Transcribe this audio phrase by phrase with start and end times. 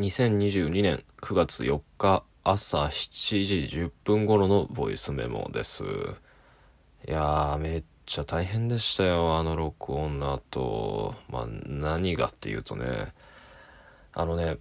[0.00, 5.84] 2022年9月4日朝7時10分頃のボイスメモです。
[7.06, 11.14] いやーめっちゃ大変でしたよあの録音の後。
[11.28, 13.12] まあ何がっていうとね
[14.14, 14.56] あのね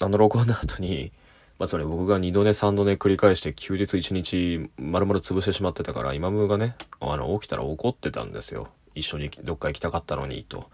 [0.00, 1.10] あの録音の後に
[1.58, 8.68] まあそれ僕が2度寝3度寝繰り返して休日1日丸々潰してしまってたから今ムーがねあの起きたら怒ってたんですよ。
[8.94, 10.70] 一緒にどっか行きたかったのにと。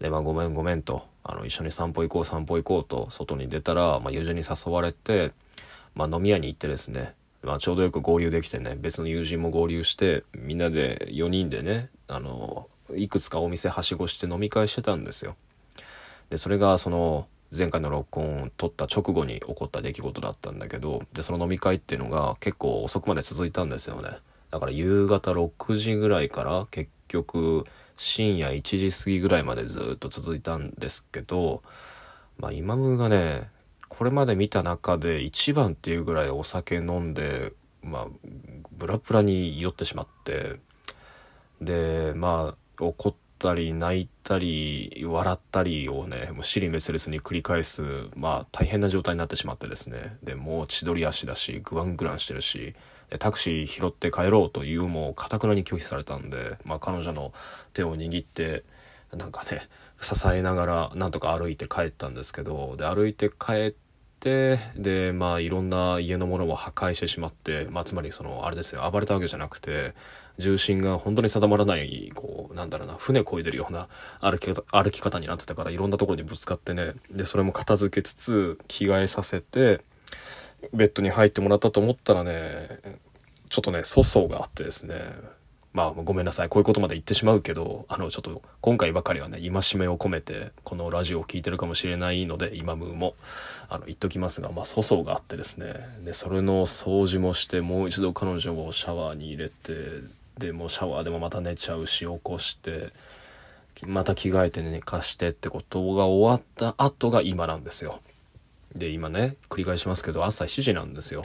[0.00, 5.32] でまあごめんごめんとあの一緒に散歩行こう散歩行こうと外に出たら、まあ、友人に誘われて、
[5.94, 15.36] まあ、飲み屋に行ってですね、まあ、ちょうどよく合流できてね別の友人も合流してみんなで4人でねあのいくつかお店はしごして飲み会してたんですよ。
[16.30, 24.10] でそれがその前回の録音を撮った直後に起こった出来事だったんだけどでその飲み会っていうのが結構遅くまで続いたんですよね
[24.52, 27.64] だから夕方6時ぐらいから結局
[28.00, 31.62] 深夜1時過ぎぐらいまでずっと続いたんですけど、
[32.38, 33.50] まあ、今ムがね
[33.90, 38.06] これまで見た中で一番っていうぐらいお酒飲んで、まあ、
[38.72, 40.56] ブラブラに酔ってしまって
[41.60, 47.82] でまあ怒ったり泣いたり笑ったりをねもう尻滅裂に繰り返す
[48.16, 50.16] まあ大変な状態になってしまってですね。
[50.22, 52.74] でもう千鳥足だしグワングランしてるし
[53.18, 57.32] タクシー拾って帰ろうというもかたくなに拒否されたんで、まあ、彼女の
[57.72, 58.64] 手を握って
[59.16, 59.68] なんかね
[60.00, 63.74] 支えながらなんとか歩いて帰ったんですけどで歩いて帰っ
[64.20, 69.94] てでまあいろんな家のものを破壊してしまって、まあ、つまりそのあれですよ暴れたわけじゃなくて
[70.38, 73.88] 重心が本当に定まらないこうなんだろうな船こいでるような
[74.20, 79.82] 歩き方歩き方になってたからいろんなところにぶつかってねでそれも片付けつつ着替えさせて
[80.72, 82.68] ベッドに入ってもらったと思ったらね
[83.48, 84.94] ちょっとね粗相があってですね。
[85.72, 86.48] まあごめんなさい。
[86.48, 93.14] こういうことまで言ってしまうけどあのちょっと今回ばかりはね戒めを込めてこのラジオを聴いてるかもしれないので今ムーも
[93.68, 95.74] あの言っときますがまあ粗相があってですね。
[96.04, 99.74] でそれの掃除もしてもう一度彼女をシャワーに入れて
[100.38, 102.92] でもシャワーでもまた寝ちゃうし起こして
[103.86, 108.00] また着替えて寝かしてってことが終わった後が今なんですよ。
[108.74, 111.24] で今ね繰り返しますけど朝7時なんですよ。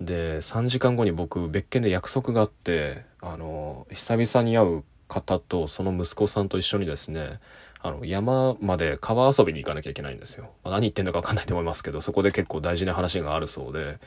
[0.00, 7.38] で3時間後に僕別件で約束があってあの久々に会う方とその息子さんと一緒にですね
[7.82, 13.98] あの山まで川遊びに行かなきゃいけないんですよ、まあ、何言ってんのか分かんないと思いますけどそこで結構大事な話があるそうで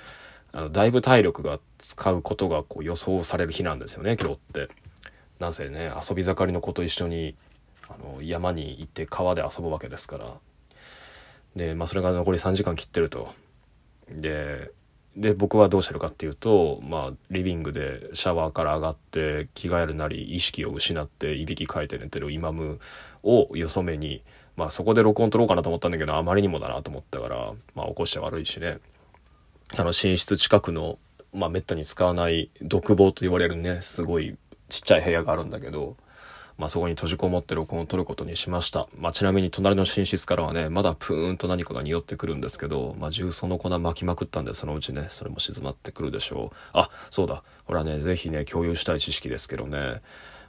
[0.51, 4.69] あのだいぶ体力が使うことがこう予想される日なんですよね今日って。
[5.43, 7.35] なんせね遊び盛りの子と一緒に
[7.89, 10.33] あの山に行って川で遊ぶわけですから
[11.55, 13.29] で、まあ、それが残り3時間切ってると。
[14.09, 14.71] で、
[15.15, 22.79] で、僕はどうしてるかっていうと、まあ、リビングでシャワーから上がって着替えるなり意識を失っていびきかいて寝てるイマム
[23.21, 24.23] をよそ目に、
[24.55, 28.79] まあそこで録音撮ろうかなと思ったんだけど、あまりにもだなと思ったから、まあ起こして悪いしね。
[29.77, 30.97] あの寝室近くの、
[31.31, 34.35] まあめったに使わない独房と言われるね、すごい
[34.69, 35.95] ちっちゃい部屋があるんだけど、
[36.57, 38.87] まあ、そこに閉じこもって録音を取ることにしました。
[38.97, 46.57] まあ、ちなみに隣の寝室からはね、まだプーンと何かが匂ってくるんですけど、まあ、重曹の粉巻きまくったんで、そのうちね、それも静まってくるでしょう。
[46.73, 47.43] あ、そうだ。
[47.65, 50.01] これはね、ぜひね、共有したい知識ですけどね、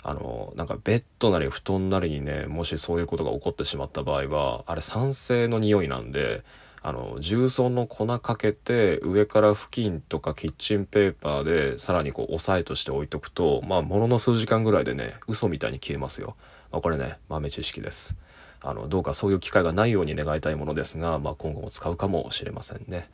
[0.03, 6.44] あの、なんかベッドなり布団なりにね、もしそういうことが起こってしまった場合は、あれ酸性の匂いなんで、
[6.86, 16.36] あの重曹の粉かけて上から布巾とかキッチンペーパーでさらにこう押さえとして置いとくとまあものの数時間ぐらいでね嘘みたいに消えますよ、
[16.70, 18.14] まあ、これね豆知識です。
[18.60, 23.08] あのどうかそういう機会がないように願いたいものですが、まあ、今後も使うかもしれませんね。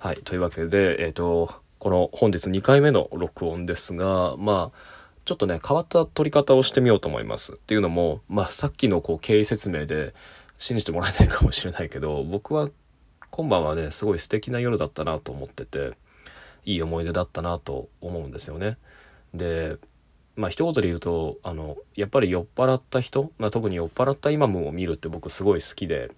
[0.00, 0.16] はい。
[0.22, 4.78] というわけでえっ、ー、とこの本日2回目の録音ですがまあ
[5.24, 7.52] ちょっとね変わった撮り方をしてみようと思います。
[7.52, 10.12] っていうのもまあさっきのこう経緯説明で
[10.58, 12.68] 信じてもらえないかもしれないけど僕は
[13.34, 15.90] 今晩はねすごい素敵な夜だったなと思ってて
[16.64, 18.78] いい思い出だったなと思うんですよね。
[19.34, 19.76] で
[20.36, 26.12] まあ一言で言うとあのやっぱり酔っ払った人、まあ、特に酔っ払ったイマムを見るって僕すごい好きで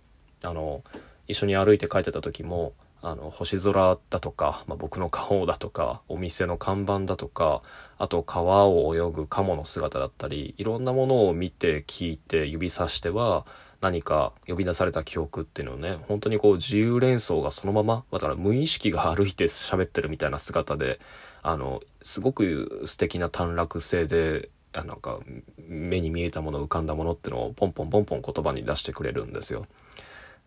[0.45, 0.85] あの
[1.27, 7.63] 一緒に歩いて帰ってた時もあの星空だとか、まあ、僕の顔だとかお店の看板だとか
[7.97, 13.47] あと川を泳ぐカモの姿だったりいろんなものを見て聞いて指さしては
[13.81, 21.01] 何か呼び出された記憶っていうのをね本当にこう自由連想がそのままだから無意識が歩いて喋ってるみたいな姿で
[21.43, 25.21] あのすごく素敵な短絡性であなんか
[25.69, 29.67] 目に見えたもの浮かんだものっていうのをポンポンポンポン言葉に出してくれるんですよ。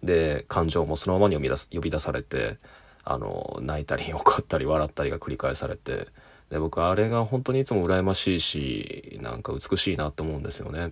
[0.03, 2.57] で感情もそのままに呼び出す呼び出されて
[3.03, 6.07] あの泣いたり怒ったり笑ったりが繰り返されて
[6.49, 10.91] で僕あれが本当にいつも羨ましいしなんか美しいなと思うんですよね。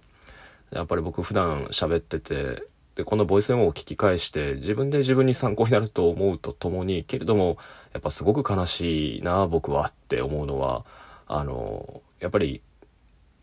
[0.72, 2.64] やっぱり僕普段喋ってて
[2.96, 7.58] でこのボイスメモを聞き返して自分で自分に参考になると思うとともにけれども
[7.94, 10.84] やっぱすごく悲しいな僕はって思うのは
[11.28, 12.62] あのやっぱり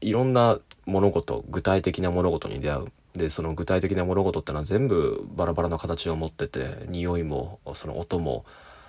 [0.00, 2.92] いろんな物事具体的な物事に出会う。
[3.14, 8.44] でその具体的な物事ってのは全部バラバラな形を持ってて匂いもその音も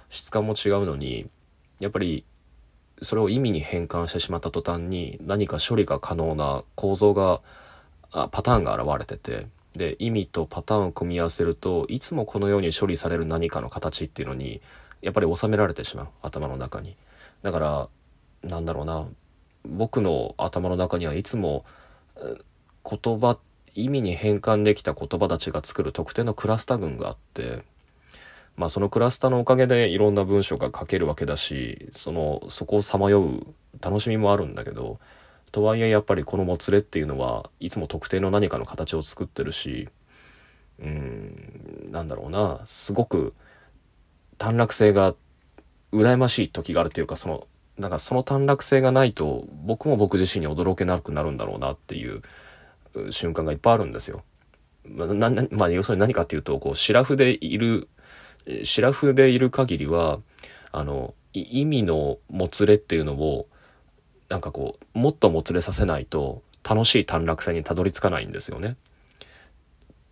[0.10, 1.30] 質感も違うのに
[1.80, 2.26] やっぱり
[3.04, 7.42] それを意味に変換してしまった途端に何か処理が可能な構造が
[8.16, 14.62] あパターンが現れててで意味とパターンを組み合わせるといつもこのように処理される何かの形っていうのに
[15.02, 16.96] やっぱり収められてしまう頭の中に。
[17.44, 17.90] だから
[18.42, 19.06] なんだろうな
[19.66, 21.66] 僕の頭の中にはいつも
[22.90, 23.38] 言葉
[23.74, 27.64] 意味に変換できた言葉たちが作る特定のクラスタ群があって
[28.56, 33.46] まあそのクラスターのおかげでいろんな文章が書けるわけだしそのそこをさまよう
[33.82, 35.00] 楽しみもあるんだけど
[35.56, 39.88] とはいえやっぱりこのもつれっていうのはいつも特定の何かの形を作ってるし
[40.82, 43.34] うんなんだろうなすごく
[44.38, 45.16] 短絡性が
[45.94, 47.48] 羨ましい時があるというかその
[47.78, 52.22] なんかその短絡性がないと僕も僕自身に驚けなくなるんだろうなっていう
[53.12, 54.24] 瞬間がいっぱいあるんですよ。
[54.84, 57.88] まあ、なまあ、要するに何かっていうとこうシラフでいる
[58.66, 60.20] シラフでいる限りは
[60.74, 63.48] あの意味のもつれっていうのを
[64.36, 68.76] なんかこうもっともつれさせないと楽しい短絡性にたどり着かないんですよね。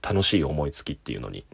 [0.02, 1.46] 楽しい思いつきっていうのに。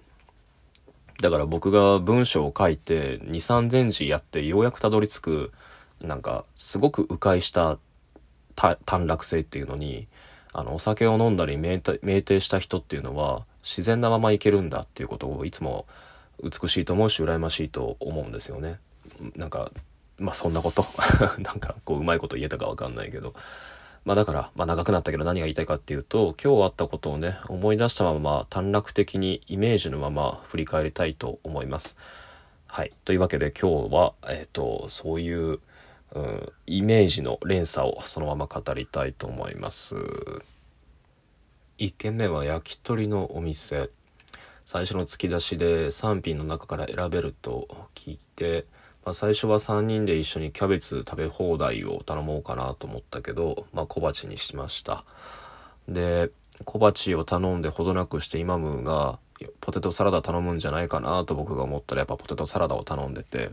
[1.20, 5.52] だから僕が文章を書いて2、3千字やってようやくたどり着く
[6.00, 7.80] なんかすごく迂回した
[8.56, 8.78] 短
[9.08, 10.08] 絡性っていうのに
[10.54, 15.88] あのお酒を飲んだり酩酊した人っていうのは自然なままいけるんだっていうことをいつも
[16.44, 18.80] 美しいと思うし羨ましいと思うんですよね。
[19.36, 19.72] なんか
[20.20, 20.86] まあそんなこと
[21.40, 23.34] なんかこううまいこと言えたかわかんないけど
[24.06, 31.96] まあだから、まあ長くなったけど何が言いたいかっていうと今日あったことをね思い出したまま短絡的にイメージのまま振り返りたいと思います。
[32.68, 32.94] はい。
[33.04, 35.60] というわけで今日は、えっ、ー、と、そういう
[36.12, 39.96] うん、イメージの連鎖をそのまま語りたいと思います
[41.78, 43.90] 1軒目は焼き鳥のお店
[44.66, 48.66] 最初の突き出しで3品の中から選べると聞いて、
[49.06, 55.04] まあ、最初は3人で一緒にキャベツ食べ放題を頼もうかなと思ったけど、まあ、小鉢にしました。
[55.88, 56.32] で
[56.66, 59.18] 小鉢を頼んでほどなくしてイマムが
[59.62, 63.52] ポテトサラダ頼むんじゃないかなと僕が思ったらやっぱポテトサラダを頼んでて。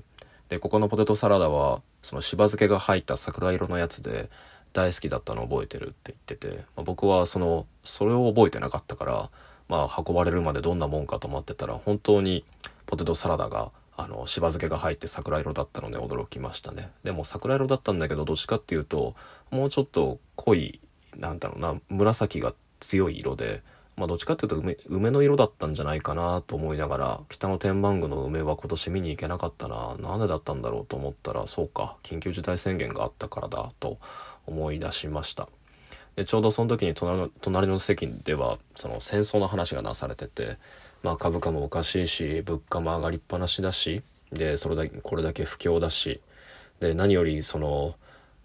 [0.48, 4.30] でここのポテトサラダはそのしば漬けが入った桜色のやつで
[4.72, 9.30] 大好きだったのを覚えてるって言ってて、まあ、僕はそのそれを覚えてなかったから
[9.68, 12.44] まあ運ばれるまでどんなもんかと思ってたら本当に
[12.86, 16.90] ポテトサラダがあのしば漬けが入って桜色だったので驚きましたね。
[17.02, 19.14] でも桜色だったんだけどどっちかっていうと
[19.50, 20.80] もうちょっと濃い
[21.16, 23.62] なんだろうな紫が強い色で
[23.96, 29.96] まあどっちかっていうと梅梅の色だったんじゃないかなと思いながら北の天満宮の梅は今年見に行けなかったな。
[29.98, 33.98] なんでだったんだろうと思ったらそうか緊急事態宣言があったからだと
[34.46, 35.48] 思い出しました。
[36.16, 40.58] でちょうどその時に隣の隣の席ではその戦争の話がなされてて
[41.06, 46.20] まあ株価もおかしいし物価も上がりっぱなしだしでそれだけこれだけ不況だし
[46.80, 47.94] で何よりその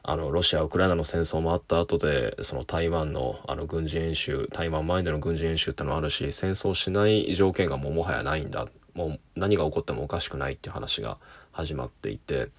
[0.04, 8.68] あのロシア・ウクライナの戦争もあった後でその台湾のあの軍事演習台湾前での軍事演習ってのもあるし戦争しない条件がもうもはやないんだ。
[8.94, 11.18] もう何が起こってもおかしくないっていう話が
[11.52, 12.50] 始まっていて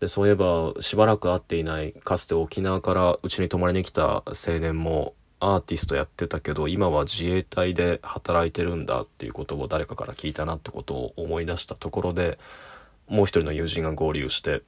[0.00, 12.38] でそういえばしばらく会っていないかつて沖縄からうちに泊まりに来た青年もアーティストやってたけど今は自衛隊で働いてるんだっていうことを誰かから聞いたなってことを思い出したところで
[13.08, 14.62] もう一人の友人が合流して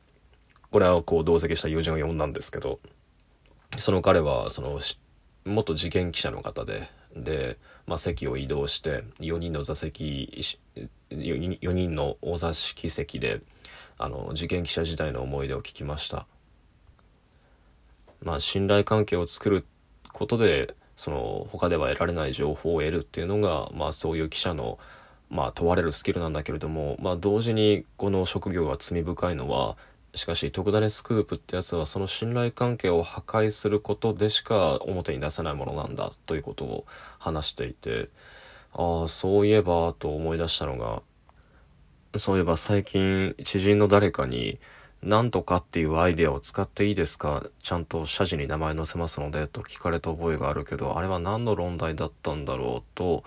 [0.73, 2.81] これはこう同席した友人を呼んだんですけど
[3.79, 4.81] その彼はその
[5.45, 10.45] 元事件記者の方でで、まあ、席を移動して4人の座席
[11.11, 13.43] 4人のお座敷席で
[13.97, 16.27] あの事件記者時代の思い出を聞きました。
[18.23, 19.65] まあ信頼関係を作る
[20.15, 24.79] ことでその他では得られない情報を得るっていうのが、まあ、そういう記者の、
[25.29, 29.77] まあ、問われるスキルなんだけれども、まあ、同時にこの職業が罪深いのは
[30.15, 36.87] しかし特ダネスクープってやつはその信頼関係を破壊することでしか表に出せないものなんだということを
[37.19, 38.09] 話していて
[38.73, 41.03] ああそういえばと思い出したのが
[42.17, 44.61] そういえば最近知人の誰かに
[45.05, 47.45] なんとかっていうアイデアを使っていいですか？
[47.63, 53.23] ちゃんと謝辞に名前載せますのでと聞かれた覚えがあるけどあれは何の論題だったんだろうと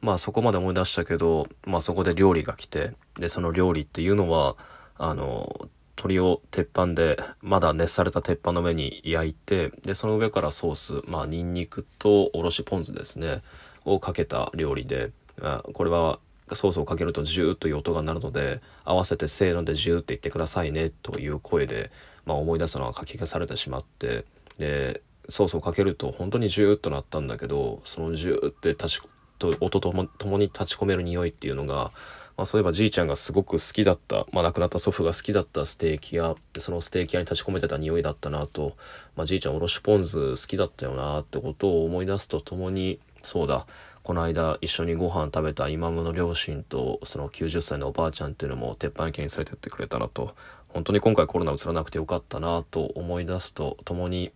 [0.00, 4.56] まあそこまで思い出したけどまあそこで料理が来てでその料理っていうのは
[4.96, 13.42] あの鶏を鉄板でまだ熱された鉄板の上に焼いてでその上からソースまあニンニクとおろしポン酢ですね
[13.84, 15.10] をかけた料理で、
[15.42, 16.20] あこれは
[16.54, 21.90] ソースをかけるとジューッという音が鳴るので合わせてせーのでジューって言ってくださいねという声で、
[22.24, 24.24] まあ、思い出すのが書き消されてしまって
[24.58, 29.02] でソースをかけると本当にジューッとなったんだけどそのジューって立ち
[29.38, 31.92] と音ともともに立ち込める匂いっていうのが、
[32.36, 38.76] まあ、そういえばじいちゃんがすごく好きだった、まあ、亡くなった祖父が好きだったステーキ屋そのステーキ屋に立ち込めてた匂いだったなと、
[39.16, 43.66] まあ、じいちゃんおろしポン酢好きだったよなってことを思い出すとともにそうだ
[44.02, 50.34] この間一緒にご飯食べた今村の両親とその90歳のおばあちゃんっていうのも鉄板焼きに連れてってくれたなと。
[50.68, 54.32] 本当に今回コロナ移らなくてよかったなと思い出すとともに、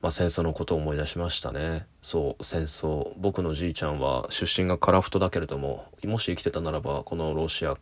[0.00, 1.86] まあ、戦争のことを思い出しましたね。
[2.02, 3.12] そう戦争。
[3.16, 7.76] 僕のじいちゃんは出身が樺太だけれどももし生きてたならばこのロシア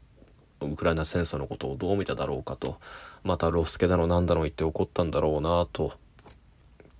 [0.60, 2.78] ウクライナ戦争のことをどう見ただろうかと。
[3.24, 5.94] またロスケだのなんだの言って怒ったんだろうなと。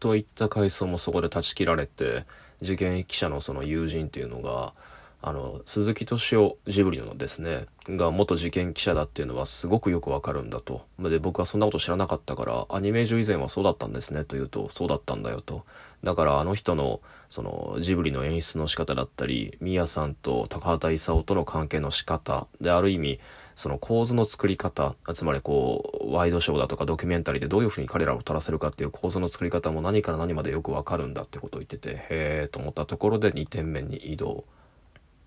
[0.01, 2.25] といった回想もそこで断ち切られて
[2.61, 4.73] 事件記者のその友人っていうのが
[5.21, 10.87] あの鈴木敏夫ジブリのですねが元事件記者だっていうのはすごくよくわかるんだと。
[11.01, 15.65] で僕はそんなこと知らなかったからアニメージュ以前はそうだったんですねと言うとそうだったんだよと。
[16.05, 17.01] だからあの人の
[17.31, 23.21] そのジブリの演出の仕方だったりミヤさんと高畑勲との関係の仕方である意味
[23.59, 32.07] その構図の作り方つまりこうワイドショーだとかドキュメンタリーでどういうふうに彼らを撮らせるかっていう構図の作り方も何から何までよくわかるんだってことを言っててへ
[32.45, 34.45] えと思ったところで2点目に移動。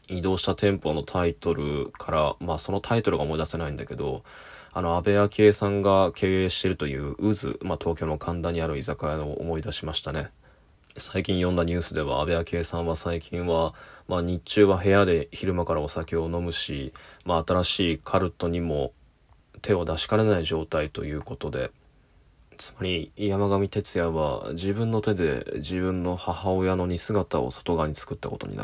[0.08, 4.24] 移動した店舗のタイトルからまあそのタイトルが思い出せないんだけど
[4.72, 10.32] あの安倍昭恵さんが経営してるという渦、まあ、東京の神田にある居酒屋を思い出しましたね。
[10.98, 13.74] 最近読んだニュースでは安倍昭恵さんは最近は、
[14.10, 16.92] まあ、日中は部屋で昼間からお酒を飲むし、
[17.24, 18.92] まあ、新しいカルトにも
[19.62, 21.72] 手を出しかねない状態ということで
[22.58, 28.60] つまり山上徹也は自分の手で自分の母親の似姿を外側に作ったことになる。